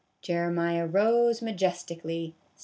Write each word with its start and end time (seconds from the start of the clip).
"Jeremiah 0.23 0.87
rose 0.87 1.43
majestically. 1.43 2.33